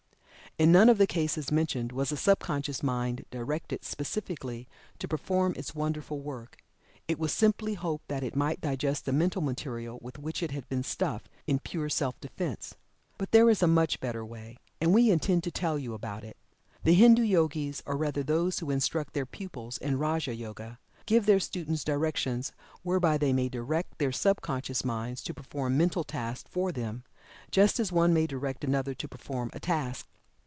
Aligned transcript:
In 0.57 0.69
none 0.69 0.89
of 0.89 0.97
the 0.97 1.07
cases 1.07 1.49
mentioned 1.49 1.93
was 1.93 2.09
the 2.09 2.17
subconscious 2.17 2.83
mind 2.83 3.23
directed 3.31 3.85
specially 3.85 4.67
to 4.99 5.07
perform 5.07 5.53
its 5.55 5.73
wonderful 5.73 6.19
work. 6.19 6.57
It 7.07 7.17
was 7.17 7.31
simply 7.31 7.75
hoped 7.75 8.09
that 8.09 8.21
it 8.21 8.35
might 8.35 8.59
digest 8.59 9.05
the 9.05 9.13
mental 9.13 9.41
material 9.41 9.97
with 10.01 10.19
which 10.19 10.43
it 10.43 10.51
had 10.51 10.67
been 10.67 10.83
stuffed 10.83 11.29
in 11.47 11.59
pure 11.59 11.87
self 11.87 12.19
defense. 12.19 12.75
But 13.17 13.31
there 13.31 13.49
is 13.49 13.63
a 13.63 13.67
much 13.67 14.01
better 14.01 14.25
way, 14.25 14.57
and 14.81 14.93
we 14.93 15.09
intend 15.09 15.45
to 15.45 15.51
tell 15.51 15.79
you 15.79 15.93
about 15.93 16.25
it. 16.25 16.35
The 16.83 16.95
Hindu 16.95 17.21
Yogis, 17.21 17.81
or 17.85 17.95
rather 17.95 18.21
those 18.21 18.59
who 18.59 18.71
instruct 18.71 19.13
their 19.13 19.25
pupils 19.25 19.77
in 19.77 19.97
"Raja 19.97 20.35
Yoga," 20.35 20.79
give 21.05 21.25
their 21.27 21.39
students 21.39 21.85
directions 21.85 22.51
whereby 22.83 23.17
they 23.17 23.31
may 23.31 23.47
direct 23.47 23.99
their 23.99 24.11
sub 24.11 24.41
conscious 24.41 24.83
minds 24.83 25.23
to 25.23 25.33
perform 25.33 25.77
mental 25.77 26.03
tasks 26.03 26.51
for 26.51 26.73
them, 26.73 27.05
just 27.51 27.79
as 27.79 27.93
one 27.93 28.13
may 28.13 28.27
direct 28.27 28.65
another 28.65 28.93
to 28.93 29.07
perform 29.07 29.49
a 29.53 29.59
task. 29.61 30.07